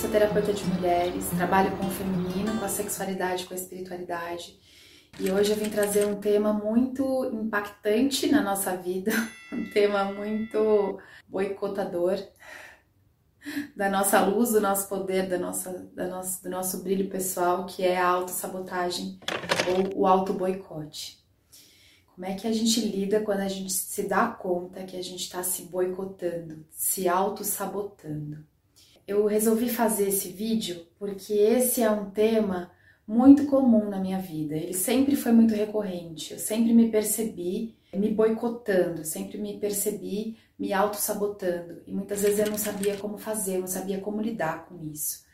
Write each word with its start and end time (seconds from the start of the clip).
Sou 0.00 0.10
terapeuta 0.10 0.52
de 0.52 0.62
mulheres, 0.64 1.24
trabalho 1.30 1.74
com 1.78 1.86
o 1.86 1.90
feminino, 1.90 2.58
com 2.58 2.64
a 2.66 2.68
sexualidade, 2.68 3.46
com 3.46 3.54
a 3.54 3.56
espiritualidade. 3.56 4.60
E 5.18 5.30
hoje 5.30 5.52
eu 5.52 5.56
vim 5.56 5.70
trazer 5.70 6.06
um 6.06 6.20
tema 6.20 6.52
muito 6.52 7.24
impactante 7.32 8.26
na 8.26 8.42
nossa 8.42 8.76
vida, 8.76 9.10
um 9.50 9.70
tema 9.70 10.04
muito 10.12 11.00
boicotador 11.26 12.18
da 13.74 13.88
nossa 13.88 14.20
luz, 14.20 14.52
do 14.52 14.60
nosso 14.60 14.86
poder, 14.86 15.30
da 15.30 15.38
nossa, 15.38 15.88
da 15.94 16.06
nossa, 16.06 16.42
do 16.42 16.50
nosso 16.50 16.82
brilho 16.82 17.08
pessoal, 17.08 17.64
que 17.64 17.82
é 17.82 17.98
a 17.98 18.06
autossabotagem 18.06 19.18
ou 19.66 20.02
o 20.02 20.06
auto-boicote. 20.06 21.24
Como 22.14 22.26
é 22.26 22.34
que 22.34 22.46
a 22.46 22.52
gente 22.52 22.80
lida 22.80 23.20
quando 23.20 23.40
a 23.40 23.48
gente 23.48 23.72
se 23.72 24.02
dá 24.02 24.28
conta 24.28 24.84
que 24.84 24.96
a 24.98 25.02
gente 25.02 25.22
está 25.22 25.42
se 25.42 25.62
boicotando, 25.62 26.66
se 26.70 27.08
auto-sabotando? 27.08 28.44
Eu 29.06 29.26
resolvi 29.26 29.68
fazer 29.68 30.08
esse 30.08 30.28
vídeo 30.28 30.86
porque 30.98 31.32
esse 31.32 31.80
é 31.82 31.90
um 31.90 32.10
tema 32.10 32.70
muito 33.06 33.46
comum 33.46 33.88
na 33.88 34.00
minha 34.00 34.18
vida. 34.18 34.56
Ele 34.56 34.74
sempre 34.74 35.14
foi 35.14 35.30
muito 35.30 35.54
recorrente. 35.54 36.32
Eu 36.32 36.38
sempre 36.38 36.72
me 36.74 36.90
percebi 36.90 37.76
me 37.94 38.10
boicotando, 38.10 39.04
sempre 39.04 39.38
me 39.38 39.58
percebi 39.58 40.36
me 40.58 40.72
auto-sabotando. 40.72 41.82
E 41.86 41.92
muitas 41.92 42.22
vezes 42.22 42.40
eu 42.40 42.50
não 42.50 42.58
sabia 42.58 42.96
como 42.96 43.16
fazer, 43.16 43.56
eu 43.56 43.60
não 43.60 43.66
sabia 43.66 44.00
como 44.00 44.20
lidar 44.20 44.66
com 44.66 44.82
isso. 44.82 45.24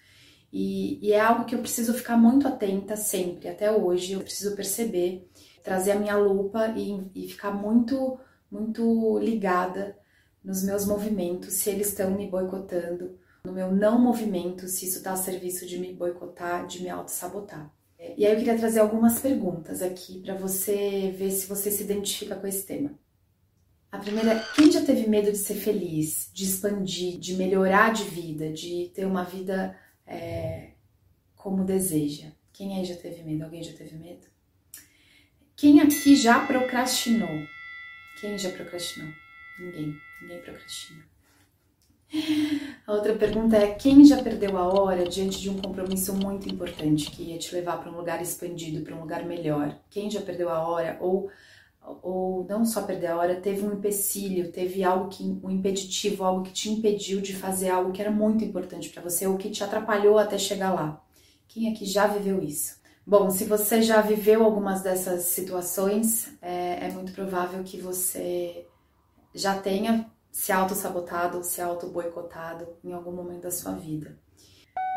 E, 0.53 0.99
e, 1.01 1.13
é 1.13 1.21
algo 1.21 1.47
que 1.47 1.55
eu 1.55 1.61
preciso 1.61 1.95
ficar 1.95 2.17
muito 2.17 2.47
atenta 2.47 2.95
sempre, 2.95 3.49
até 3.49 3.73
hoje. 3.73 4.13
Eu 4.13 4.21
preciso 4.21 4.55
perceber 4.55 5.27
trazer 5.63 5.93
a 5.93 5.99
minha 5.99 6.17
lupa 6.17 6.69
e, 6.77 7.03
e 7.15 7.29
ficar 7.29 7.53
muito, 7.53 8.19
muito 8.51 9.19
ligada 9.19 9.97
nos 10.45 10.63
meus 10.63 10.85
movimentos, 10.85 11.55
se 11.55 11.71
eles 11.71 11.89
estão 11.89 12.11
me 12.11 12.29
boicotando, 12.29 13.17
no 13.45 13.53
meu 13.53 13.73
não 13.73 13.99
movimento, 13.99 14.69
se 14.69 14.87
isso 14.87 14.99
está 14.99 15.13
a 15.13 15.17
serviço 15.17 15.67
de 15.67 15.79
me 15.79 15.93
boicotar, 15.93 16.67
de 16.67 16.83
me 16.83 16.89
auto-sabotar. 16.89 17.73
E 18.17 18.27
aí 18.27 18.33
eu 18.33 18.39
queria 18.39 18.59
trazer 18.59 18.81
algumas 18.81 19.21
perguntas 19.21 19.81
aqui 19.81 20.21
para 20.21 20.35
você 20.35 21.15
ver 21.17 21.31
se 21.31 21.47
você 21.47 21.71
se 21.71 21.85
identifica 21.85 22.35
com 22.35 22.47
esse 22.47 22.67
tema. 22.67 22.99
A 23.91 23.99
primeira 23.99 24.33
é: 24.33 24.45
quem 24.55 24.71
já 24.73 24.85
teve 24.85 25.09
medo 25.09 25.31
de 25.31 25.39
ser 25.39 25.55
feliz, 25.55 26.31
de 26.33 26.45
expandir, 26.45 27.19
de 27.19 27.35
melhorar 27.35 27.93
de 27.93 28.05
vida, 28.05 28.53
de 28.53 28.91
ter 28.95 29.05
uma 29.05 29.23
vida 29.23 29.77
é, 30.07 30.73
como 31.37 31.65
deseja? 31.65 32.33
Quem 32.53 32.77
aí 32.77 32.85
já 32.85 32.97
teve 32.97 33.23
medo? 33.23 33.45
Alguém 33.45 33.63
já 33.63 33.73
teve 33.73 33.97
medo? 33.97 34.27
Quem 35.55 35.81
aqui 35.81 36.17
já 36.17 36.45
procrastinou? 36.45 37.47
Quem 38.21 38.37
já 38.37 38.51
procrastinou? 38.51 39.13
Ninguém. 39.61 39.95
Ninguém 40.23 40.43
procrastina. 40.43 41.05
A 42.87 42.93
outra 42.93 43.15
pergunta 43.15 43.57
é: 43.57 43.75
quem 43.75 44.05
já 44.05 44.23
perdeu 44.23 44.57
a 44.59 44.69
hora 44.69 45.09
diante 45.09 45.41
de 45.41 45.49
um 45.49 45.61
compromisso 45.61 46.15
muito 46.15 46.49
importante 46.49 47.11
que 47.11 47.23
ia 47.23 47.39
te 47.39 47.55
levar 47.55 47.79
para 47.79 47.91
um 47.91 47.97
lugar 47.97 48.21
expandido, 48.21 48.85
para 48.85 48.95
um 48.95 49.01
lugar 49.01 49.25
melhor? 49.25 49.79
Quem 49.89 50.11
já 50.11 50.21
perdeu 50.21 50.49
a 50.51 50.67
hora 50.67 50.99
ou 51.01 51.31
ou 52.01 52.47
não 52.49 52.65
só 52.65 52.83
perder 52.83 53.09
a 53.09 53.17
hora, 53.17 53.41
teve 53.41 53.67
um 53.67 53.73
empecilho, 53.73 54.53
teve 54.53 54.85
algo 54.85 55.09
que 55.09 55.25
um 55.43 55.51
impeditivo, 55.51 56.23
algo 56.23 56.45
que 56.45 56.53
te 56.53 56.71
impediu 56.71 57.21
de 57.21 57.35
fazer 57.35 57.71
algo 57.71 57.91
que 57.91 58.01
era 58.01 58.11
muito 58.11 58.45
importante 58.45 58.89
para 58.89 59.03
você 59.03 59.27
ou 59.27 59.37
que 59.37 59.51
te 59.51 59.65
atrapalhou 59.65 60.17
até 60.17 60.39
chegar 60.39 60.73
lá? 60.73 61.05
Quem 61.49 61.73
aqui 61.73 61.85
já 61.85 62.07
viveu 62.07 62.41
isso? 62.43 62.81
Bom, 63.05 63.31
se 63.31 63.45
você 63.45 63.83
já 63.83 64.01
viveu 64.01 64.45
algumas 64.45 64.81
dessas 64.81 65.25
situações, 65.25 66.33
é, 66.41 66.87
é 66.87 66.91
muito 66.93 67.13
provável 67.13 67.65
que 67.65 67.79
você 67.79 68.65
já 69.35 69.59
tenha 69.59 70.09
se 70.33 70.51
auto-sabotado 70.51 71.39
ou 71.39 71.45
se 71.45 71.61
auto-boicotado 71.61 72.67
em 72.83 72.93
algum 72.93 73.13
momento 73.13 73.43
da 73.43 73.51
sua 73.51 73.73
vida. 73.73 74.19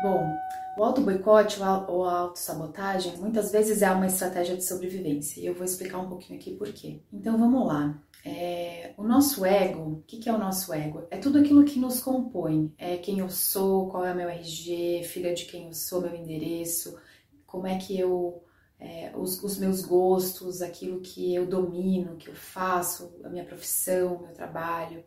Bom, 0.02 0.34
o 0.76 0.84
auto-boicote 0.84 1.60
ou 1.88 2.04
a 2.04 2.18
auto-sabotagem 2.18 3.16
muitas 3.18 3.52
vezes 3.52 3.82
é 3.82 3.90
uma 3.90 4.06
estratégia 4.06 4.56
de 4.56 4.64
sobrevivência 4.64 5.40
e 5.40 5.46
eu 5.46 5.54
vou 5.54 5.64
explicar 5.64 5.98
um 5.98 6.08
pouquinho 6.08 6.38
aqui 6.38 6.54
por 6.54 6.72
quê. 6.72 7.00
Então 7.12 7.38
vamos 7.38 7.66
lá. 7.66 8.02
É, 8.24 8.92
o 8.96 9.04
nosso 9.04 9.44
ego, 9.44 9.80
o 9.82 10.02
que, 10.06 10.18
que 10.18 10.28
é 10.28 10.32
o 10.32 10.38
nosso 10.38 10.74
ego? 10.74 11.06
É 11.10 11.16
tudo 11.16 11.38
aquilo 11.38 11.64
que 11.64 11.78
nos 11.78 12.00
compõe. 12.00 12.72
É 12.76 12.96
quem 12.96 13.20
eu 13.20 13.30
sou, 13.30 13.88
qual 13.88 14.04
é 14.04 14.12
o 14.12 14.16
meu 14.16 14.28
RG, 14.28 15.04
filha 15.04 15.32
de 15.32 15.44
quem 15.44 15.66
eu 15.66 15.72
sou, 15.72 16.00
meu 16.00 16.14
endereço, 16.14 16.98
como 17.46 17.66
é 17.66 17.78
que 17.78 17.98
eu. 17.98 18.42
É, 18.78 19.10
os, 19.16 19.42
os, 19.42 19.58
meus 19.58 19.80
gostos, 19.82 20.60
aquilo 20.60 21.00
que 21.00 21.34
eu 21.34 21.46
domino, 21.46 22.16
que 22.16 22.28
eu 22.28 22.34
faço, 22.34 23.14
a 23.24 23.28
minha 23.28 23.44
profissão, 23.44 24.20
meu 24.20 24.32
trabalho, 24.34 25.02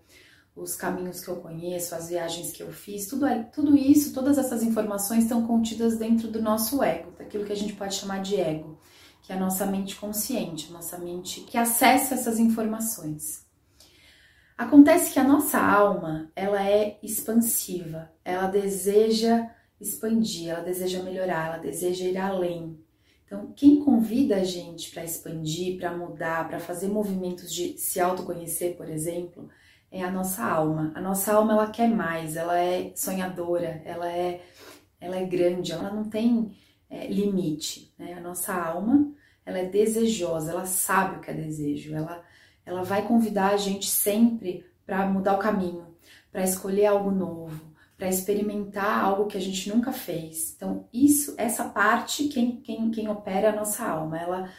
os 0.55 0.75
caminhos 0.75 1.23
que 1.23 1.29
eu 1.29 1.37
conheço, 1.37 1.95
as 1.95 2.09
viagens 2.09 2.51
que 2.51 2.63
eu 2.63 2.71
fiz, 2.71 3.07
tudo, 3.07 3.25
tudo 3.53 3.77
isso, 3.77 4.13
todas 4.13 4.37
essas 4.37 4.63
informações 4.63 5.23
estão 5.23 5.45
contidas 5.45 5.97
dentro 5.97 6.27
do 6.27 6.41
nosso 6.41 6.83
ego, 6.83 7.11
daquilo 7.17 7.45
que 7.45 7.53
a 7.53 7.55
gente 7.55 7.73
pode 7.73 7.95
chamar 7.95 8.21
de 8.21 8.35
ego, 8.39 8.79
que 9.21 9.31
é 9.31 9.35
a 9.35 9.39
nossa 9.39 9.65
mente 9.65 9.95
consciente, 9.95 10.67
a 10.69 10.73
nossa 10.73 10.97
mente 10.97 11.41
que 11.41 11.57
acessa 11.57 12.15
essas 12.15 12.39
informações. 12.39 13.47
Acontece 14.57 15.13
que 15.13 15.19
a 15.19 15.23
nossa 15.23 15.57
alma, 15.57 16.29
ela 16.35 16.61
é 16.61 16.99
expansiva, 17.01 18.11
ela 18.25 18.47
deseja 18.47 19.49
expandir, 19.79 20.49
ela 20.49 20.61
deseja 20.61 21.01
melhorar, 21.01 21.47
ela 21.47 21.57
deseja 21.59 22.03
ir 22.03 22.17
além. 22.17 22.77
Então, 23.29 23.53
quem 23.55 23.83
convida 23.83 24.37
a 24.37 24.43
gente 24.43 24.89
para 24.89 25.03
expandir, 25.03 25.77
para 25.77 25.95
mudar, 25.95 26.47
para 26.47 26.59
fazer 26.59 26.87
movimentos 26.87 27.53
de 27.53 27.77
se 27.77 27.99
autoconhecer, 27.99 28.75
por 28.75 28.89
exemplo, 28.89 29.47
é 29.91 30.03
a 30.03 30.09
nossa 30.09 30.43
alma. 30.43 30.91
A 30.95 30.99
nossa 30.99 31.33
alma 31.33 31.53
ela 31.53 31.69
quer 31.69 31.87
mais, 31.87 32.35
ela 32.35 32.57
é 32.57 32.91
sonhadora, 32.95 33.83
ela 33.85 34.11
é, 34.11 34.41
ela 34.99 35.15
é 35.15 35.23
grande, 35.27 35.71
ela 35.71 35.91
não 35.91 36.09
tem 36.09 36.57
é, 36.89 37.05
limite. 37.05 37.93
Né? 37.99 38.13
A 38.13 38.19
nossa 38.19 38.51
alma 38.51 39.13
ela 39.45 39.59
é 39.59 39.65
desejosa, 39.65 40.49
ela 40.49 40.65
sabe 40.65 41.17
o 41.17 41.21
que 41.21 41.29
é 41.29 41.33
desejo, 41.35 41.93
ela, 41.93 42.25
ela 42.65 42.83
vai 42.83 43.07
convidar 43.07 43.53
a 43.53 43.57
gente 43.57 43.85
sempre 43.85 44.65
para 44.87 45.05
mudar 45.05 45.35
o 45.35 45.39
caminho, 45.39 45.85
para 46.31 46.43
escolher 46.43 46.87
algo 46.87 47.11
novo, 47.11 47.68
para 47.99 48.07
experimentar 48.07 49.03
algo 49.03 49.27
que 49.27 49.37
a 49.37 49.41
gente 49.41 49.67
nunca 49.67 49.91
fez. 49.91 50.53
Então, 50.55 50.87
isso, 50.93 51.35
essa 51.37 51.65
parte, 51.65 52.29
quem, 52.29 52.61
quem, 52.61 52.89
quem 52.91 53.09
opera 53.09 53.47
é 53.47 53.49
a 53.49 53.55
nossa 53.55 53.85
alma. 53.85 54.17
Ela, 54.17 54.53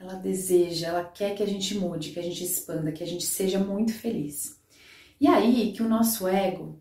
ela 0.00 0.14
deseja, 0.14 0.88
ela 0.88 1.04
quer 1.04 1.34
que 1.34 1.42
a 1.42 1.46
gente 1.46 1.74
mude, 1.76 2.12
que 2.12 2.18
a 2.18 2.22
gente 2.22 2.42
expanda, 2.42 2.92
que 2.92 3.04
a 3.04 3.06
gente 3.06 3.26
seja 3.26 3.58
muito 3.58 3.92
feliz. 3.92 4.58
E 5.20 5.28
aí 5.28 5.70
que 5.74 5.82
o 5.82 5.88
nosso 5.88 6.26
ego, 6.26 6.80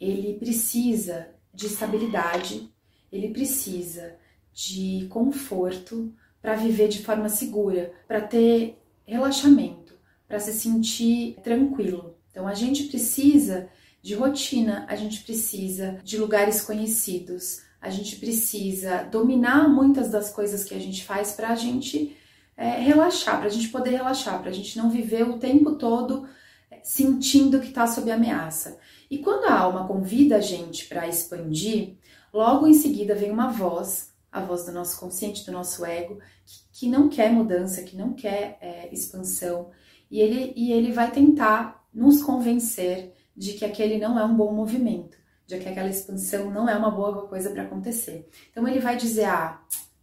ele 0.00 0.34
precisa 0.40 1.28
de 1.54 1.66
estabilidade, 1.66 2.68
ele 3.12 3.28
precisa 3.28 4.16
de 4.52 5.06
conforto 5.08 6.12
para 6.40 6.56
viver 6.56 6.88
de 6.88 7.00
forma 7.00 7.28
segura, 7.28 7.92
para 8.08 8.20
ter 8.20 8.76
relaxamento, 9.06 9.94
para 10.26 10.40
se 10.40 10.52
sentir 10.52 11.36
tranquilo. 11.44 12.16
Então 12.32 12.48
a 12.48 12.54
gente 12.54 12.84
precisa 12.84 13.68
de 14.02 14.14
rotina, 14.14 14.84
a 14.88 14.96
gente 14.96 15.22
precisa 15.22 16.00
de 16.02 16.18
lugares 16.18 16.60
conhecidos, 16.60 17.62
a 17.80 17.88
gente 17.88 18.16
precisa 18.16 19.04
dominar 19.04 19.68
muitas 19.68 20.10
das 20.10 20.30
coisas 20.30 20.64
que 20.64 20.74
a 20.74 20.78
gente 20.78 21.04
faz 21.04 21.32
para 21.32 21.50
a 21.50 21.54
gente 21.54 22.16
é, 22.56 22.80
relaxar, 22.80 23.38
para 23.38 23.46
a 23.46 23.50
gente 23.50 23.68
poder 23.68 23.90
relaxar, 23.90 24.40
para 24.40 24.50
a 24.50 24.52
gente 24.52 24.76
não 24.76 24.90
viver 24.90 25.28
o 25.28 25.38
tempo 25.38 25.76
todo 25.76 26.28
é, 26.70 26.80
sentindo 26.82 27.60
que 27.60 27.68
está 27.68 27.86
sob 27.86 28.10
ameaça. 28.10 28.78
E 29.08 29.18
quando 29.18 29.44
a 29.44 29.58
alma 29.58 29.86
convida 29.86 30.36
a 30.36 30.40
gente 30.40 30.86
para 30.86 31.08
expandir, 31.08 31.96
logo 32.32 32.66
em 32.66 32.74
seguida 32.74 33.14
vem 33.14 33.30
uma 33.30 33.48
voz, 33.48 34.12
a 34.30 34.40
voz 34.40 34.64
do 34.64 34.72
nosso 34.72 34.98
consciente, 34.98 35.44
do 35.44 35.52
nosso 35.52 35.84
ego, 35.84 36.18
que, 36.44 36.80
que 36.80 36.88
não 36.88 37.08
quer 37.08 37.30
mudança, 37.30 37.82
que 37.82 37.96
não 37.96 38.14
quer 38.14 38.58
é, 38.60 38.88
expansão, 38.92 39.70
e 40.10 40.20
ele, 40.20 40.52
e 40.56 40.72
ele 40.72 40.92
vai 40.92 41.10
tentar 41.10 41.84
nos 41.92 42.22
convencer 42.22 43.12
de 43.36 43.54
que 43.54 43.64
aquele 43.64 43.98
não 43.98 44.18
é 44.18 44.24
um 44.24 44.34
bom 44.34 44.52
movimento, 44.52 45.16
de 45.46 45.58
que 45.58 45.68
aquela 45.68 45.88
expansão 45.88 46.50
não 46.50 46.68
é 46.68 46.76
uma 46.76 46.90
boa 46.90 47.26
coisa 47.26 47.50
para 47.50 47.62
acontecer. 47.62 48.28
Então 48.50 48.66
ele 48.66 48.80
vai 48.80 48.96
dizer: 48.96 49.24
ah, 49.24 49.60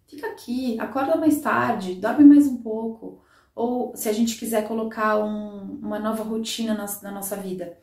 fica 0.07 0.27
aqui, 0.27 0.79
acorda 0.79 1.15
mais 1.15 1.39
tarde, 1.41 1.95
dorme 1.95 2.25
mais 2.25 2.47
um 2.47 2.57
pouco. 2.57 3.21
Ou 3.55 3.95
se 3.95 4.07
a 4.07 4.13
gente 4.13 4.37
quiser 4.37 4.67
colocar 4.67 5.17
um, 5.17 5.79
uma 5.81 5.99
nova 5.99 6.23
rotina 6.23 6.73
na, 6.73 6.85
na, 7.03 7.11
nossa 7.11 7.35
vida, 7.35 7.77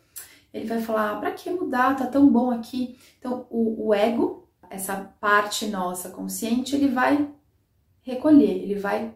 ele 0.52 0.66
vai 0.66 0.80
falar: 0.80 1.12
ah, 1.12 1.20
para 1.20 1.30
que 1.32 1.50
mudar? 1.50 1.96
Tá 1.96 2.06
tão 2.06 2.28
bom 2.28 2.50
aqui. 2.50 2.98
Então 3.18 3.46
o, 3.50 3.88
o 3.88 3.94
ego, 3.94 4.48
essa 4.70 4.96
parte 5.20 5.66
nossa 5.66 6.10
consciente, 6.10 6.74
ele 6.74 6.88
vai 6.88 7.28
recolher, 8.02 8.62
ele 8.62 8.76
vai 8.76 9.14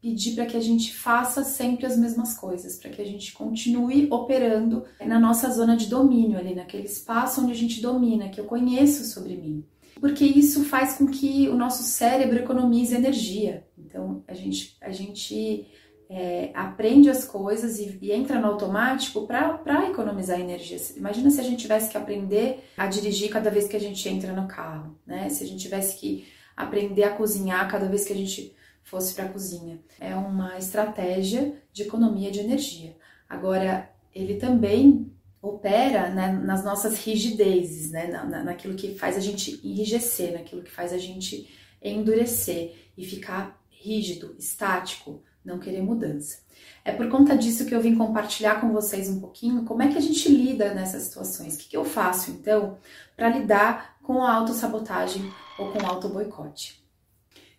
pedir 0.00 0.34
para 0.34 0.46
que 0.46 0.56
a 0.56 0.60
gente 0.60 0.94
faça 0.94 1.42
sempre 1.42 1.84
as 1.84 1.96
mesmas 1.96 2.34
coisas, 2.34 2.76
para 2.76 2.90
que 2.90 3.02
a 3.02 3.04
gente 3.04 3.32
continue 3.32 4.06
operando 4.10 4.84
na 5.04 5.18
nossa 5.18 5.50
zona 5.50 5.76
de 5.76 5.86
domínio, 5.86 6.38
ali 6.38 6.54
naquele 6.54 6.84
espaço 6.84 7.40
onde 7.40 7.52
a 7.52 7.56
gente 7.56 7.80
domina, 7.80 8.28
que 8.28 8.40
eu 8.40 8.44
conheço 8.44 9.04
sobre 9.04 9.36
mim. 9.36 9.64
Porque 10.00 10.24
isso 10.24 10.64
faz 10.64 10.96
com 10.96 11.06
que 11.06 11.48
o 11.48 11.56
nosso 11.56 11.82
cérebro 11.82 12.38
economize 12.38 12.94
energia. 12.94 13.66
Então, 13.76 14.22
a 14.28 14.34
gente, 14.34 14.76
a 14.80 14.90
gente 14.90 15.66
é, 16.08 16.50
aprende 16.54 17.10
as 17.10 17.24
coisas 17.24 17.80
e, 17.80 17.98
e 18.00 18.12
entra 18.12 18.40
no 18.40 18.46
automático 18.46 19.26
para 19.26 19.90
economizar 19.90 20.38
energia. 20.38 20.78
Imagina 20.96 21.30
se 21.30 21.40
a 21.40 21.44
gente 21.44 21.60
tivesse 21.60 21.90
que 21.90 21.98
aprender 21.98 22.64
a 22.76 22.86
dirigir 22.86 23.30
cada 23.30 23.50
vez 23.50 23.66
que 23.66 23.76
a 23.76 23.80
gente 23.80 24.08
entra 24.08 24.32
no 24.32 24.46
carro, 24.46 24.96
né? 25.04 25.28
Se 25.28 25.42
a 25.42 25.46
gente 25.46 25.60
tivesse 25.60 25.98
que 25.98 26.26
aprender 26.56 27.02
a 27.02 27.14
cozinhar 27.14 27.68
cada 27.68 27.86
vez 27.86 28.04
que 28.04 28.12
a 28.12 28.16
gente 28.16 28.54
fosse 28.88 29.14
para 29.14 29.26
a 29.26 29.28
cozinha. 29.28 29.78
É 30.00 30.14
uma 30.16 30.56
estratégia 30.58 31.54
de 31.72 31.82
economia 31.82 32.30
de 32.30 32.40
energia. 32.40 32.96
Agora, 33.28 33.90
ele 34.14 34.36
também 34.36 35.12
opera 35.42 36.08
né, 36.10 36.32
nas 36.32 36.64
nossas 36.64 36.98
rigidezes, 37.04 37.90
né, 37.90 38.06
na, 38.06 38.42
naquilo 38.42 38.74
que 38.74 38.94
faz 38.94 39.16
a 39.16 39.20
gente 39.20 39.60
enrijecer, 39.62 40.32
naquilo 40.32 40.62
que 40.62 40.70
faz 40.70 40.92
a 40.92 40.98
gente 40.98 41.48
endurecer 41.82 42.74
e 42.96 43.04
ficar 43.04 43.62
rígido, 43.70 44.34
estático, 44.38 45.22
não 45.44 45.58
querer 45.58 45.82
mudança. 45.82 46.38
É 46.84 46.90
por 46.90 47.08
conta 47.08 47.36
disso 47.36 47.66
que 47.66 47.74
eu 47.74 47.80
vim 47.80 47.94
compartilhar 47.94 48.60
com 48.60 48.72
vocês 48.72 49.08
um 49.08 49.20
pouquinho 49.20 49.64
como 49.64 49.82
é 49.82 49.88
que 49.88 49.98
a 49.98 50.00
gente 50.00 50.28
lida 50.28 50.74
nessas 50.74 51.02
situações. 51.02 51.54
O 51.54 51.58
que, 51.58 51.68
que 51.68 51.76
eu 51.76 51.84
faço 51.84 52.30
então 52.30 52.78
para 53.16 53.28
lidar 53.28 53.98
com 54.02 54.22
a 54.22 54.34
autossabotagem 54.34 55.30
ou 55.58 55.70
com 55.72 55.78
o 55.78 55.86
auto-boicote? 55.86 56.82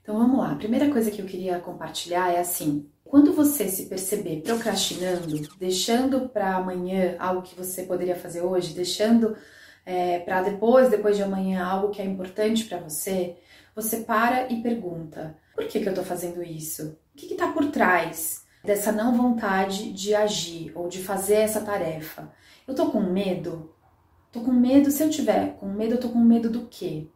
Então 0.02 0.18
vamos 0.18 0.40
lá. 0.40 0.52
A 0.52 0.56
primeira 0.56 0.90
coisa 0.90 1.12
que 1.12 1.22
eu 1.22 1.26
queria 1.26 1.60
compartilhar 1.60 2.34
é 2.34 2.40
assim: 2.40 2.90
quando 3.04 3.34
você 3.34 3.68
se 3.68 3.88
perceber 3.88 4.42
procrastinando, 4.42 5.42
deixando 5.58 6.30
para 6.30 6.56
amanhã 6.56 7.16
algo 7.20 7.42
que 7.42 7.56
você 7.56 7.84
poderia 7.84 8.16
fazer 8.16 8.42
hoje, 8.42 8.74
deixando 8.74 9.36
é, 9.86 10.20
para 10.20 10.44
depois, 10.44 10.90
depois 10.90 11.18
de 11.18 11.24
amanhã, 11.24 11.66
algo 11.66 11.90
que 11.90 12.02
é 12.02 12.06
importante 12.06 12.66
para 12.66 12.78
você, 12.78 13.38
você 13.76 14.02
para 14.02 14.52
e 14.52 14.62
pergunta: 14.62 15.36
por 15.56 15.66
que, 15.66 15.80
que 15.80 15.88
eu 15.88 15.92
estou 15.92 16.06
fazendo 16.06 16.44
isso? 16.44 16.98
O 17.14 17.18
que 17.18 17.34
está 17.34 17.52
por 17.52 17.66
trás 17.72 18.46
dessa 18.64 18.92
não 18.92 19.16
vontade 19.16 19.92
de 19.92 20.14
agir 20.14 20.72
ou 20.76 20.88
de 20.88 21.00
fazer 21.00 21.38
essa 21.38 21.62
tarefa? 21.62 22.32
Eu 22.68 22.74
estou 22.74 22.92
com 22.92 23.02
medo? 23.02 23.74
Tô 24.32 24.42
com 24.42 24.52
medo, 24.52 24.92
se 24.92 25.04
eu 25.04 25.10
tiver 25.10 25.58
com 25.58 25.68
medo, 25.68 25.96
eu 25.96 26.00
tô 26.00 26.10
com 26.10 26.20
medo 26.20 26.50
do 26.50 26.68
quê? 26.68 27.08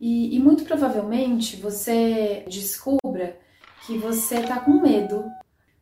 E, 0.00 0.34
e 0.34 0.40
muito 0.40 0.64
provavelmente 0.64 1.56
você 1.56 2.44
descubra 2.48 3.38
que 3.86 3.98
você 3.98 4.36
está 4.36 4.58
com 4.58 4.80
medo. 4.80 5.24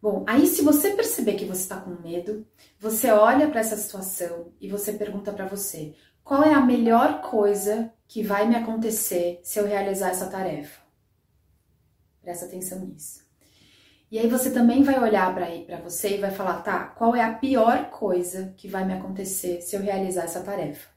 Bom, 0.03 0.25
aí 0.27 0.47
se 0.47 0.63
você 0.63 0.91
perceber 0.91 1.35
que 1.35 1.45
você 1.45 1.63
está 1.63 1.77
com 1.77 1.91
medo, 2.03 2.45
você 2.79 3.11
olha 3.11 3.49
para 3.49 3.61
essa 3.61 3.77
situação 3.77 4.53
e 4.61 4.69
você 4.69 4.93
pergunta 4.93 5.33
para 5.33 5.47
você: 5.47 5.95
qual 6.25 6.43
é 6.43 6.53
a 6.53 6.61
melhor 6.61 7.21
coisa 7.21 7.93
que 8.09 8.23
vai 8.23 8.49
me 8.49 8.57
acontecer 8.57 9.41
se 9.43 9.59
eu 9.59 9.67
realizar 9.67 10.11
essa 10.11 10.27
tarefa? 10.27 10.83
Presta 12.21 12.47
atenção 12.47 12.81
nisso. 12.81 13.27
E 14.11 14.19
aí 14.19 14.29
você 14.29 14.51
também 14.51 14.83
vai 14.83 14.99
olhar 14.99 15.35
para 15.35 15.79
você 15.81 16.17
e 16.17 16.21
vai 16.21 16.31
falar, 16.31 16.63
tá, 16.63 16.85
qual 16.85 17.15
é 17.15 17.23
a 17.23 17.35
pior 17.35 17.91
coisa 17.91 18.55
que 18.57 18.67
vai 18.67 18.85
me 18.85 18.95
acontecer 18.95 19.61
se 19.61 19.77
eu 19.77 19.83
realizar 19.83 20.25
essa 20.25 20.41
tarefa? 20.41 20.89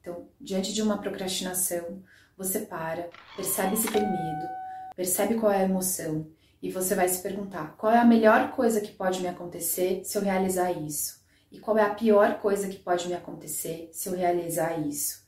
Então, 0.00 0.28
diante 0.38 0.74
de 0.74 0.82
uma 0.82 0.98
procrastinação, 0.98 2.02
você 2.38 2.60
para, 2.60 3.10
percebe 3.34 3.76
se 3.76 3.90
tem 3.90 4.02
medo, 4.02 4.48
percebe 4.94 5.34
qual 5.34 5.50
é 5.50 5.58
a 5.58 5.64
emoção 5.64 6.24
e 6.62 6.70
você 6.70 6.94
vai 6.94 7.08
se 7.08 7.22
perguntar: 7.22 7.76
qual 7.76 7.92
é 7.92 7.98
a 7.98 8.04
melhor 8.04 8.52
coisa 8.52 8.80
que 8.80 8.92
pode 8.92 9.20
me 9.20 9.28
acontecer 9.28 10.02
se 10.04 10.16
eu 10.16 10.22
realizar 10.22 10.72
isso? 10.72 11.18
E 11.50 11.58
qual 11.58 11.78
é 11.78 11.82
a 11.82 11.94
pior 11.94 12.40
coisa 12.40 12.68
que 12.68 12.78
pode 12.78 13.08
me 13.08 13.14
acontecer 13.14 13.88
se 13.92 14.08
eu 14.08 14.14
realizar 14.14 14.78
isso? 14.86 15.26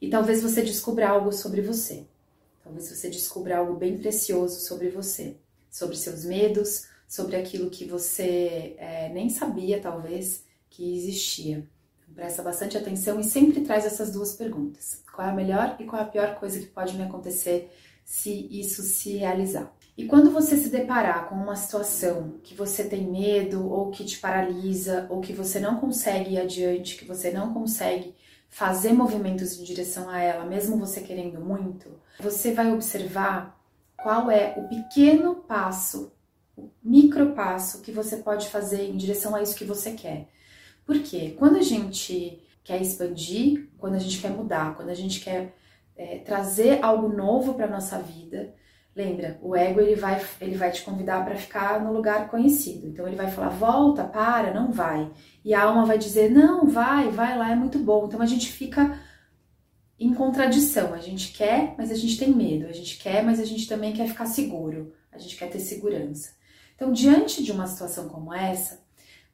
E 0.00 0.08
talvez 0.08 0.42
você 0.42 0.62
descubra 0.62 1.08
algo 1.08 1.32
sobre 1.32 1.60
você. 1.60 2.06
Talvez 2.62 2.88
você 2.88 3.10
descubra 3.10 3.58
algo 3.58 3.74
bem 3.74 3.98
precioso 3.98 4.60
sobre 4.60 4.88
você, 4.88 5.36
sobre 5.70 5.96
seus 5.96 6.24
medos, 6.24 6.86
sobre 7.06 7.36
aquilo 7.36 7.70
que 7.70 7.84
você 7.84 8.76
é, 8.78 9.08
nem 9.10 9.28
sabia, 9.28 9.80
talvez, 9.80 10.44
que 10.70 10.96
existia. 10.96 11.66
Presta 12.14 12.42
bastante 12.42 12.76
atenção 12.76 13.20
e 13.20 13.24
sempre 13.24 13.60
traz 13.60 13.84
essas 13.86 14.12
duas 14.12 14.34
perguntas: 14.34 15.02
qual 15.14 15.28
é 15.28 15.30
a 15.30 15.34
melhor 15.34 15.76
e 15.78 15.84
qual 15.84 16.02
é 16.02 16.04
a 16.04 16.08
pior 16.08 16.34
coisa 16.36 16.58
que 16.58 16.66
pode 16.66 16.96
me 16.96 17.04
acontecer 17.04 17.70
se 18.04 18.48
isso 18.50 18.82
se 18.82 19.16
realizar? 19.16 19.72
E 19.96 20.06
quando 20.06 20.30
você 20.30 20.56
se 20.56 20.68
deparar 20.68 21.28
com 21.28 21.34
uma 21.34 21.56
situação 21.56 22.34
que 22.44 22.54
você 22.54 22.84
tem 22.84 23.10
medo, 23.10 23.68
ou 23.68 23.90
que 23.90 24.04
te 24.04 24.18
paralisa, 24.18 25.08
ou 25.10 25.20
que 25.20 25.32
você 25.32 25.58
não 25.58 25.76
consegue 25.76 26.34
ir 26.34 26.38
adiante, 26.38 26.96
que 26.96 27.04
você 27.04 27.32
não 27.32 27.52
consegue 27.52 28.14
fazer 28.48 28.92
movimentos 28.92 29.58
em 29.58 29.64
direção 29.64 30.08
a 30.08 30.20
ela, 30.20 30.44
mesmo 30.44 30.78
você 30.78 31.00
querendo 31.00 31.40
muito, 31.40 31.90
você 32.20 32.52
vai 32.52 32.72
observar 32.72 33.60
qual 33.96 34.30
é 34.30 34.54
o 34.56 34.68
pequeno 34.68 35.34
passo, 35.34 36.12
o 36.56 36.70
micro 36.82 37.34
passo 37.34 37.82
que 37.82 37.90
você 37.90 38.18
pode 38.18 38.48
fazer 38.48 38.82
em 38.82 38.96
direção 38.96 39.34
a 39.34 39.42
isso 39.42 39.56
que 39.56 39.64
você 39.64 39.92
quer. 39.92 40.28
Porque 40.88 41.32
quando 41.32 41.56
a 41.56 41.62
gente 41.62 42.42
quer 42.64 42.80
expandir, 42.80 43.68
quando 43.76 43.96
a 43.96 43.98
gente 43.98 44.22
quer 44.22 44.30
mudar, 44.30 44.74
quando 44.74 44.88
a 44.88 44.94
gente 44.94 45.20
quer 45.20 45.54
é, 45.94 46.20
trazer 46.20 46.82
algo 46.82 47.14
novo 47.14 47.52
para 47.52 47.66
nossa 47.66 47.98
vida, 47.98 48.54
Lembra, 48.96 49.38
o 49.40 49.54
ego 49.54 49.80
ele 49.80 49.94
vai, 49.94 50.20
ele 50.40 50.56
vai 50.56 50.72
te 50.72 50.82
convidar 50.82 51.24
para 51.24 51.36
ficar 51.36 51.80
no 51.80 51.92
lugar 51.92 52.28
conhecido. 52.28 52.88
Então 52.88 53.06
ele 53.06 53.14
vai 53.14 53.30
falar: 53.30 53.50
volta, 53.50 54.02
para, 54.02 54.52
não 54.52 54.72
vai. 54.72 55.08
E 55.44 55.54
a 55.54 55.62
alma 55.62 55.86
vai 55.86 55.96
dizer: 55.96 56.28
não, 56.32 56.66
vai, 56.66 57.08
vai 57.08 57.38
lá, 57.38 57.52
é 57.52 57.54
muito 57.54 57.78
bom. 57.78 58.06
Então 58.06 58.20
a 58.20 58.26
gente 58.26 58.50
fica 58.50 58.98
em 60.00 60.12
contradição. 60.12 60.94
A 60.94 60.98
gente 60.98 61.32
quer, 61.32 61.76
mas 61.78 61.92
a 61.92 61.94
gente 61.94 62.18
tem 62.18 62.34
medo. 62.34 62.66
A 62.66 62.72
gente 62.72 62.98
quer, 62.98 63.22
mas 63.22 63.38
a 63.38 63.44
gente 63.44 63.68
também 63.68 63.92
quer 63.92 64.08
ficar 64.08 64.26
seguro. 64.26 64.92
A 65.12 65.18
gente 65.18 65.36
quer 65.36 65.48
ter 65.48 65.60
segurança. 65.60 66.32
Então, 66.74 66.90
diante 66.90 67.44
de 67.44 67.52
uma 67.52 67.68
situação 67.68 68.08
como 68.08 68.34
essa, 68.34 68.82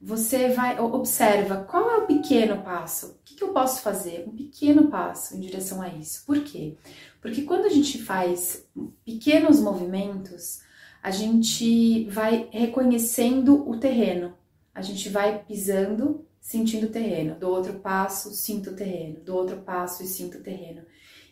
você 0.05 0.49
vai 0.49 0.79
observa 0.79 1.63
qual 1.63 1.89
é 1.89 1.97
o 1.97 2.05
pequeno 2.05 2.61
passo. 2.61 3.07
O 3.07 3.15
que, 3.25 3.33
que 3.33 3.43
eu 3.43 3.51
posso 3.51 3.81
fazer? 3.81 4.23
Um 4.27 4.35
pequeno 4.35 4.87
passo 4.87 5.35
em 5.35 5.39
direção 5.39 5.81
a 5.81 5.89
isso. 5.89 6.23
Por 6.27 6.43
quê? 6.43 6.75
Porque 7.19 7.41
quando 7.41 7.65
a 7.65 7.69
gente 7.69 7.97
faz 8.03 8.63
pequenos 9.03 9.59
movimentos, 9.59 10.61
a 11.01 11.09
gente 11.09 12.07
vai 12.07 12.47
reconhecendo 12.51 13.67
o 13.67 13.79
terreno. 13.79 14.35
A 14.75 14.81
gente 14.83 15.09
vai 15.09 15.43
pisando, 15.43 16.23
sentindo 16.39 16.85
o 16.85 16.91
terreno. 16.91 17.39
Do 17.39 17.49
outro 17.49 17.79
passo, 17.79 18.31
sinto 18.31 18.69
o 18.69 18.75
terreno. 18.75 19.21
Do 19.21 19.35
outro 19.35 19.57
passo 19.61 20.03
e 20.03 20.07
sinto 20.07 20.37
o 20.37 20.43
terreno. 20.43 20.83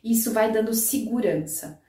Isso 0.03 0.33
vai 0.33 0.51
dando 0.51 0.73
segurança. 0.73 1.79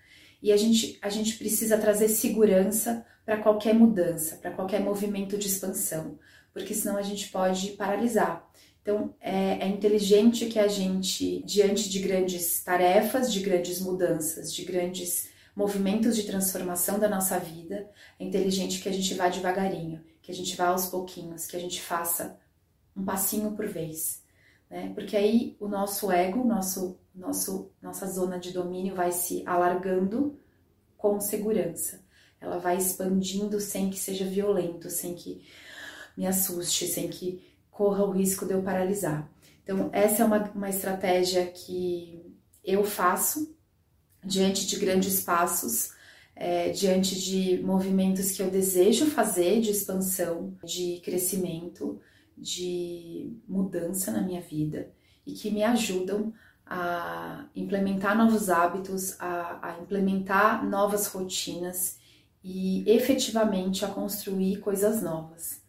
E 0.43 0.53
a 0.53 0.57
gente, 0.59 0.99
a 1.01 1.09
gente 1.09 1.39
precisa 1.39 1.79
trazer 1.79 2.09
segurança 2.09 3.07
para 3.25 3.39
qualquer 3.39 3.75
mudança, 3.75 4.37
para 4.37 4.51
qualquer 4.51 4.81
movimento 4.81 5.39
de 5.39 5.47
expansão, 5.47 6.19
porque 6.55 6.73
senão 6.73 6.97
a 6.97 7.03
gente 7.03 7.29
pode 7.29 7.73
paralisar. 7.73 8.49
Então, 8.81 9.15
é, 9.21 9.59
é, 9.65 9.67
inteligente 9.67 10.47
que 10.47 10.59
a 10.59 10.69
gente, 10.69 11.43
diante 11.45 11.91
de 11.91 11.99
grandes 11.99 12.63
tarefas, 12.63 13.33
de 13.33 13.41
grandes 13.41 13.81
mudanças, 13.81 14.55
de 14.55 14.65
grandes 14.65 15.29
movimentos 15.57 16.15
de 16.15 16.23
transformação 16.23 16.99
da 16.99 17.09
nossa 17.09 17.39
vida, 17.39 17.91
é 18.21 18.25
inteligente 18.25 18.81
que 18.81 18.89
a 18.89 18.93
gente 18.93 19.15
vá 19.15 19.29
devagarinho, 19.29 20.05
que 20.23 20.31
a 20.31 20.35
gente 20.35 20.55
vá 20.55 20.69
aos 20.69 20.87
pouquinhos, 20.87 21.47
que 21.47 21.57
a 21.57 21.61
gente 21.61 21.81
faça 21.81 22.39
um 22.97 23.05
passinho 23.05 23.53
por 23.53 23.67
vez, 23.67 24.23
né? 24.71 24.93
Porque 24.95 25.17
aí 25.17 25.57
o 25.59 25.67
nosso 25.67 26.13
ego, 26.13 26.45
nosso, 26.45 26.99
nosso, 27.15 27.71
nossa 27.81 28.07
zona 28.07 28.39
de 28.39 28.53
domínio 28.53 28.95
vai 28.95 29.13
se 29.13 29.43
alargando 29.47 30.39
com 30.97 31.19
segurança. 31.21 32.05
Ela 32.41 32.59
vai 32.59 32.77
expandindo 32.77 33.59
sem 33.61 33.89
que 33.89 33.99
seja 33.99 34.25
violento, 34.25 34.91
sem 34.91 35.15
que 35.15 35.47
me 36.17 36.27
assuste, 36.27 36.87
sem 36.87 37.09
que 37.09 37.43
corra 37.71 38.05
o 38.05 38.11
risco 38.11 38.47
de 38.47 38.53
eu 38.53 38.63
paralisar. 38.63 39.29
Então, 39.63 39.91
essa 39.93 40.23
é 40.23 40.27
uma, 40.27 40.51
uma 40.55 40.69
estratégia 40.69 41.47
que 41.47 42.35
eu 42.63 42.85
faço 42.85 43.57
diante 44.23 44.67
de 44.67 44.77
grandes 44.77 45.23
passos, 45.23 45.93
é, 46.37 46.71
diante 46.71 47.21
de 47.21 47.63
movimentos 47.63 48.33
que 48.33 48.43
eu 48.43 48.51
desejo 48.51 49.07
fazer 49.07 49.61
de 49.61 49.71
expansão, 49.71 50.57
de 50.65 51.01
crescimento, 51.05 52.01
de 52.37 53.37
mudança 53.47 54.11
na 54.11 54.21
minha 54.21 54.41
vida 54.41 54.93
e 55.27 55.33
que 55.33 55.51
me 55.51 55.63
ajudam 55.63 56.33
a 56.67 57.47
implementar 57.55 58.17
novos 58.17 58.49
hábitos, 58.49 59.21
a, 59.21 59.59
a 59.63 59.79
implementar 59.81 60.65
novas 60.65 61.07
rotinas 61.07 61.99
e 62.43 62.85
efetivamente 62.87 63.85
a 63.85 63.89
construir 63.89 64.59
coisas 64.59 65.03
novas. 65.03 65.64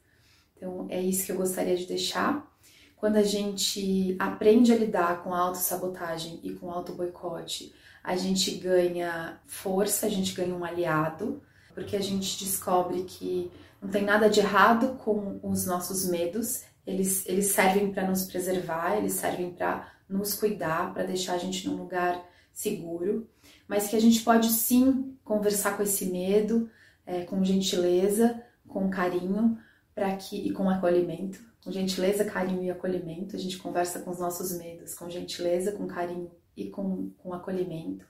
Então, 0.55 0.87
é 0.89 1.01
isso 1.01 1.25
que 1.25 1.31
eu 1.31 1.37
gostaria 1.37 1.75
de 1.75 1.85
deixar. 1.85 2.49
Quando 2.95 3.17
a 3.17 3.23
gente 3.23 4.15
aprende 4.17 4.71
a 4.71 4.77
lidar 4.77 5.23
com 5.23 5.33
a 5.33 5.39
autossabotagem 5.39 6.39
e 6.43 6.53
com 6.53 6.67
o 6.67 6.71
auto-boicote, 6.71 7.73
a 8.03 8.15
gente 8.15 8.51
ganha 8.51 9.39
força, 9.45 10.05
a 10.05 10.09
gente 10.09 10.33
ganha 10.33 10.55
um 10.55 10.63
aliado, 10.63 11.41
porque 11.73 11.95
a 11.95 12.01
gente 12.01 12.43
descobre 12.43 13.03
que 13.03 13.51
não 13.81 13.89
tem 13.89 14.03
nada 14.03 14.29
de 14.29 14.39
errado 14.39 14.97
com 15.03 15.39
os 15.43 15.65
nossos 15.65 16.07
medos, 16.07 16.63
eles, 16.85 17.27
eles 17.27 17.47
servem 17.47 17.91
para 17.91 18.07
nos 18.07 18.25
preservar, 18.25 18.97
eles 18.97 19.13
servem 19.13 19.51
para 19.51 19.91
nos 20.07 20.35
cuidar, 20.35 20.93
para 20.93 21.03
deixar 21.03 21.33
a 21.33 21.37
gente 21.37 21.67
num 21.67 21.75
lugar 21.75 22.23
seguro, 22.53 23.27
mas 23.67 23.87
que 23.87 23.95
a 23.95 24.01
gente 24.01 24.21
pode 24.21 24.49
sim 24.49 25.17
conversar 25.23 25.75
com 25.75 25.83
esse 25.83 26.05
medo, 26.05 26.69
é, 27.05 27.23
com 27.23 27.43
gentileza, 27.43 28.41
com 28.67 28.89
carinho 28.89 29.57
para 29.95 30.13
que 30.17 30.35
e 30.35 30.51
com 30.51 30.69
acolhimento, 30.69 31.39
com 31.63 31.71
gentileza, 31.71 32.25
carinho 32.25 32.63
e 32.63 32.69
acolhimento. 32.69 33.35
A 33.35 33.39
gente 33.39 33.57
conversa 33.57 33.99
com 33.99 34.11
os 34.11 34.19
nossos 34.19 34.51
medos, 34.57 34.93
com 34.93 35.09
gentileza, 35.09 35.71
com 35.71 35.87
carinho 35.87 36.29
e 36.55 36.69
com, 36.69 37.09
com 37.17 37.33
acolhimento, 37.33 38.05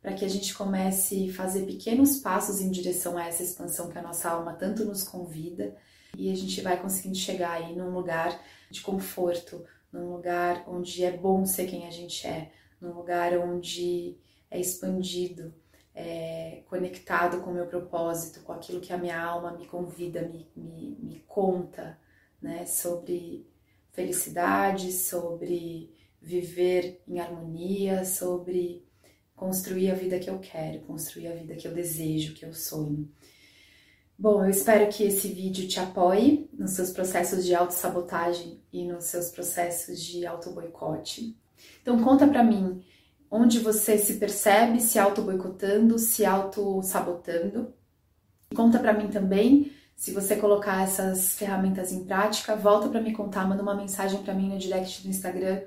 para 0.00 0.12
que 0.14 0.24
a 0.24 0.28
gente 0.28 0.52
comece 0.52 1.30
a 1.30 1.32
fazer 1.32 1.64
pequenos 1.64 2.18
passos 2.18 2.60
em 2.60 2.70
direção 2.70 3.16
a 3.16 3.24
essa 3.24 3.44
expansão 3.44 3.88
que 3.88 3.98
a 3.98 4.02
nossa 4.02 4.28
alma 4.28 4.52
tanto 4.54 4.84
nos 4.84 5.04
convida. 5.04 5.76
E 6.18 6.30
a 6.30 6.34
gente 6.34 6.60
vai 6.60 6.78
conseguindo 6.78 7.16
chegar 7.16 7.52
aí 7.52 7.74
num 7.74 7.90
lugar 7.90 8.38
de 8.70 8.82
conforto, 8.82 9.64
num 9.90 10.12
lugar 10.12 10.64
onde 10.68 11.04
é 11.04 11.16
bom 11.16 11.46
ser 11.46 11.66
quem 11.66 11.86
a 11.86 11.90
gente 11.90 12.26
é, 12.26 12.52
num 12.80 12.92
lugar 12.92 13.38
onde 13.38 14.18
é 14.50 14.60
expandido, 14.60 15.54
é 15.94 16.62
conectado 16.68 17.40
com 17.42 17.50
o 17.50 17.54
meu 17.54 17.66
propósito, 17.66 18.40
com 18.40 18.52
aquilo 18.52 18.80
que 18.80 18.92
a 18.92 18.98
minha 18.98 19.20
alma 19.20 19.52
me 19.52 19.66
convida, 19.66 20.22
me, 20.22 20.48
me, 20.56 20.96
me 21.00 21.20
conta, 21.26 21.98
né, 22.40 22.64
sobre 22.66 23.46
felicidade, 23.92 24.90
sobre 24.92 25.92
viver 26.20 27.02
em 27.06 27.20
harmonia, 27.20 28.04
sobre 28.04 28.86
construir 29.34 29.90
a 29.90 29.94
vida 29.94 30.18
que 30.18 30.30
eu 30.30 30.38
quero, 30.38 30.80
construir 30.80 31.28
a 31.28 31.34
vida 31.34 31.56
que 31.56 31.66
eu 31.66 31.74
desejo, 31.74 32.34
que 32.34 32.44
eu 32.44 32.54
sonho. 32.54 33.10
Bom, 34.16 34.44
eu 34.44 34.50
espero 34.50 34.88
que 34.88 35.02
esse 35.02 35.28
vídeo 35.28 35.66
te 35.66 35.80
apoie 35.80 36.48
nos 36.52 36.72
seus 36.72 36.90
processos 36.90 37.44
de 37.44 37.54
autossabotagem 37.54 38.62
e 38.72 38.84
nos 38.84 39.04
seus 39.04 39.30
processos 39.30 40.00
de 40.00 40.24
auto-boicote. 40.24 41.36
Então 41.80 42.02
conta 42.02 42.26
pra 42.28 42.44
mim 42.44 42.84
onde 43.32 43.58
você 43.58 43.96
se 43.96 44.14
percebe 44.14 44.78
se 44.78 44.98
auto-boicotando, 44.98 45.98
se 45.98 46.24
auto-sabotando. 46.26 47.72
Conta 48.54 48.78
pra 48.78 48.92
mim 48.92 49.08
também 49.08 49.72
se 49.96 50.12
você 50.12 50.36
colocar 50.36 50.82
essas 50.82 51.34
ferramentas 51.38 51.92
em 51.92 52.04
prática, 52.04 52.56
volta 52.56 52.88
para 52.88 53.00
me 53.00 53.12
contar, 53.12 53.48
manda 53.48 53.62
uma 53.62 53.74
mensagem 53.74 54.22
para 54.22 54.34
mim 54.34 54.48
no 54.48 54.58
direct 54.58 55.02
do 55.02 55.08
Instagram 55.08 55.62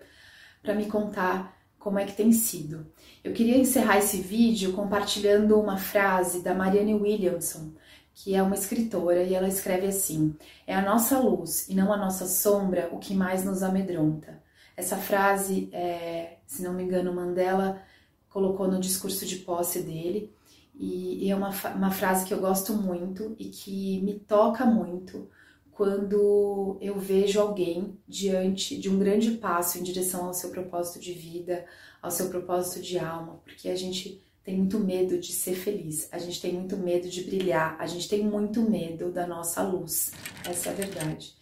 para 0.62 0.76
me 0.76 0.86
contar 0.88 1.58
como 1.80 1.98
é 1.98 2.06
que 2.06 2.16
tem 2.16 2.32
sido. 2.32 2.86
Eu 3.24 3.32
queria 3.32 3.58
encerrar 3.58 3.98
esse 3.98 4.18
vídeo 4.18 4.74
compartilhando 4.74 5.60
uma 5.60 5.78
frase 5.78 6.44
da 6.44 6.54
Marianne 6.54 6.96
Williamson, 6.96 7.72
que 8.14 8.36
é 8.36 8.44
uma 8.44 8.56
escritora, 8.56 9.24
e 9.24 9.34
ela 9.34 9.48
escreve 9.48 9.88
assim: 9.88 10.36
É 10.68 10.76
a 10.76 10.82
nossa 10.82 11.18
luz 11.18 11.70
e 11.70 11.74
não 11.74 11.94
a 11.94 11.98
nossa 11.98 12.28
sombra 12.28 12.90
o 12.92 13.00
que 13.00 13.16
mais 13.16 13.46
nos 13.46 13.64
amedronta. 13.64 14.44
Essa 14.76 14.98
frase, 14.98 15.70
é, 15.72 16.38
se 16.46 16.62
não 16.62 16.74
me 16.74 16.84
engano, 16.84 17.14
Mandela 17.14 17.82
colocou 18.30 18.68
no 18.68 18.80
discurso 18.80 19.26
de 19.26 19.38
posse 19.38 19.82
dele, 19.82 20.34
e, 20.78 21.26
e 21.26 21.32
é 21.32 21.36
uma, 21.36 21.50
uma 21.74 21.92
frase 21.92 22.26
que 22.26 22.34
eu 22.34 22.40
gosto 22.40 22.74
muito 22.74 23.36
e 23.40 23.46
que 23.46 24.02
me 24.02 24.20
toca 24.20 24.66
muito 24.66 25.30
quando 25.72 26.78
eu 26.80 26.98
vejo 26.98 27.40
alguém 27.40 27.98
diante 28.08 28.78
de 28.78 28.90
um 28.90 28.98
grande 28.98 29.32
passo 29.32 29.78
em 29.78 29.84
direção 29.84 30.26
ao 30.26 30.34
seu 30.34 30.50
propósito 30.50 31.00
de 31.00 31.14
vida, 31.14 31.66
ao 32.02 32.10
seu 32.10 32.30
propósito 32.30 32.82
de 32.82 32.98
alma, 32.98 33.42
porque 33.44 33.68
a 33.68 33.76
gente 33.76 34.22
tem 34.42 34.58
muito 34.58 34.80
medo 34.80 35.20
de 35.20 35.34
ser 35.34 35.56
feliz, 35.56 36.08
a 36.12 36.18
gente 36.18 36.40
tem 36.40 36.54
muito 36.54 36.78
medo 36.78 37.10
de 37.10 37.24
brilhar, 37.24 37.76
a 37.80 37.88
gente 37.88 38.08
tem 38.08 38.24
muito 38.24 38.62
medo 38.62 39.12
da 39.12 39.28
nossa 39.28 39.62
luz. 39.64 40.12
Essa 40.48 40.70
é 40.70 40.72
a 40.72 40.76
verdade. 40.76 41.34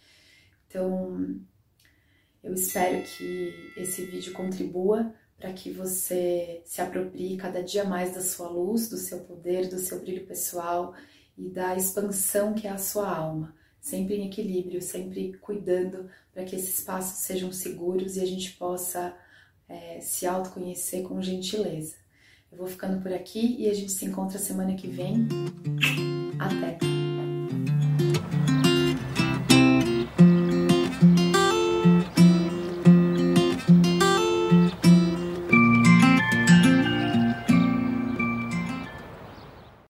Então, 0.66 1.38
eu 2.44 2.52
espero 2.52 3.02
que 3.02 3.72
esse 3.74 4.04
vídeo 4.04 4.34
contribua 4.34 5.12
para 5.36 5.52
que 5.52 5.70
você 5.70 6.62
se 6.64 6.80
aproprie 6.80 7.38
cada 7.38 7.62
dia 7.62 7.84
mais 7.84 8.14
da 8.14 8.20
sua 8.20 8.48
luz, 8.48 8.88
do 8.88 8.98
seu 8.98 9.20
poder, 9.20 9.68
do 9.68 9.78
seu 9.78 9.98
brilho 10.00 10.26
pessoal 10.26 10.94
e 11.36 11.48
da 11.48 11.74
expansão 11.74 12.52
que 12.52 12.66
é 12.66 12.70
a 12.70 12.78
sua 12.78 13.08
alma. 13.08 13.54
Sempre 13.80 14.16
em 14.16 14.26
equilíbrio, 14.26 14.80
sempre 14.80 15.32
cuidando 15.40 16.08
para 16.32 16.44
que 16.44 16.54
esses 16.54 16.84
passos 16.84 17.18
sejam 17.18 17.50
seguros 17.50 18.16
e 18.16 18.20
a 18.20 18.26
gente 18.26 18.52
possa 18.52 19.16
é, 19.68 20.00
se 20.00 20.26
autoconhecer 20.26 21.02
com 21.02 21.20
gentileza. 21.20 21.96
Eu 22.52 22.58
vou 22.58 22.66
ficando 22.66 23.02
por 23.02 23.12
aqui 23.12 23.56
e 23.58 23.68
a 23.68 23.74
gente 23.74 23.90
se 23.90 24.04
encontra 24.04 24.38
semana 24.38 24.74
que 24.74 24.86
vem. 24.86 25.26
Até! 26.38 27.03